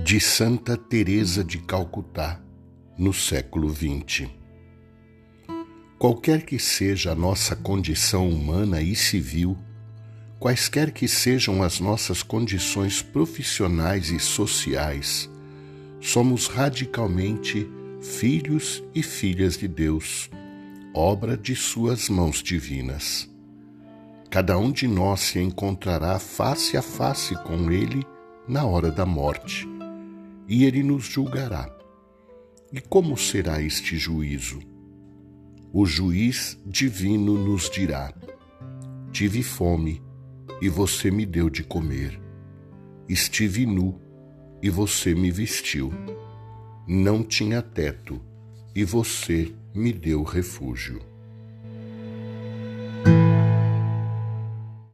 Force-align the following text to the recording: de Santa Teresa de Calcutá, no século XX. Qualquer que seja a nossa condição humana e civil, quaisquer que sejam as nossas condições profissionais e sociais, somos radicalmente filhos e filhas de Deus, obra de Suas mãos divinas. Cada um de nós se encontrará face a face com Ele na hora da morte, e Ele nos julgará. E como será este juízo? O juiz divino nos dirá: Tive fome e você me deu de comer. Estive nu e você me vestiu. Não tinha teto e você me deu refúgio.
de 0.00 0.20
Santa 0.20 0.76
Teresa 0.76 1.42
de 1.42 1.58
Calcutá, 1.58 2.40
no 2.96 3.12
século 3.12 3.68
XX. 3.68 4.28
Qualquer 5.98 6.46
que 6.46 6.58
seja 6.58 7.12
a 7.12 7.14
nossa 7.14 7.56
condição 7.56 8.30
humana 8.30 8.80
e 8.80 8.94
civil, 8.94 9.58
quaisquer 10.38 10.92
que 10.92 11.08
sejam 11.08 11.62
as 11.62 11.80
nossas 11.80 12.22
condições 12.22 13.02
profissionais 13.02 14.10
e 14.10 14.20
sociais, 14.20 15.28
somos 16.00 16.46
radicalmente 16.46 17.68
filhos 18.00 18.82
e 18.94 19.02
filhas 19.02 19.58
de 19.58 19.66
Deus, 19.66 20.30
obra 20.94 21.36
de 21.36 21.56
Suas 21.56 22.08
mãos 22.08 22.40
divinas. 22.42 23.28
Cada 24.30 24.56
um 24.56 24.70
de 24.70 24.86
nós 24.86 25.20
se 25.20 25.40
encontrará 25.40 26.18
face 26.18 26.76
a 26.76 26.82
face 26.82 27.34
com 27.42 27.70
Ele 27.70 28.06
na 28.46 28.64
hora 28.64 28.90
da 28.90 29.04
morte, 29.04 29.68
e 30.48 30.64
Ele 30.64 30.82
nos 30.82 31.04
julgará. 31.04 31.76
E 32.72 32.80
como 32.80 33.16
será 33.16 33.62
este 33.62 33.96
juízo? 33.98 34.58
O 35.72 35.84
juiz 35.84 36.58
divino 36.66 37.34
nos 37.34 37.68
dirá: 37.68 38.12
Tive 39.12 39.42
fome 39.42 40.02
e 40.62 40.68
você 40.68 41.10
me 41.10 41.26
deu 41.26 41.50
de 41.50 41.62
comer. 41.62 42.18
Estive 43.08 43.66
nu 43.66 44.00
e 44.62 44.70
você 44.70 45.14
me 45.14 45.30
vestiu. 45.30 45.92
Não 46.86 47.22
tinha 47.22 47.60
teto 47.60 48.20
e 48.74 48.84
você 48.84 49.54
me 49.74 49.92
deu 49.92 50.22
refúgio. 50.22 51.00